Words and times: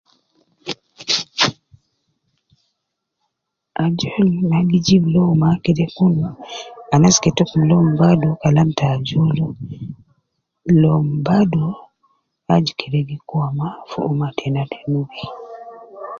Ajol 3.83 4.27
mma 4.39 4.59
gi 4.69 4.79
jib 4.85 5.03
louma 5.13 5.49
kede 5.63 5.85
kun, 5.95 6.13
anas 6.93 7.17
ketokum 7.23 7.61
loum 7.69 7.87
badu 7.99 8.29
kalam 8.41 8.69
ta 8.77 8.85
ajol, 8.95 9.31
loum 10.81 11.05
badu 11.25 11.65
aju 12.53 12.73
kede 12.79 12.99
gi 13.07 13.17
kuwa 13.27 13.47
mma 13.53 13.67
fi 13.89 13.97
ummah 14.09 14.33
tena 14.37 14.63
ta 14.71 14.79
nubi 14.91 15.21